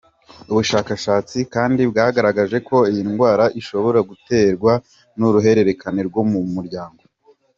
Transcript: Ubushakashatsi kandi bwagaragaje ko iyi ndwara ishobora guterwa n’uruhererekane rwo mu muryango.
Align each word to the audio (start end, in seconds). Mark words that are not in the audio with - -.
Ubushakashatsi 0.51 1.37
kandi 1.53 1.81
bwagaragaje 1.91 2.57
ko 2.67 2.77
iyi 2.91 3.01
ndwara 3.09 3.45
ishobora 3.59 3.99
guterwa 4.09 4.73
n’uruhererekane 5.17 6.01
rwo 6.09 6.21
mu 6.31 6.39
muryango. 6.55 7.01